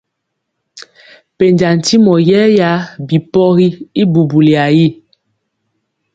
[1.37, 2.69] Pɛnja ntyimɔ yɛɛya
[3.07, 3.67] bi pɔgi
[4.01, 4.87] y bubuya ri.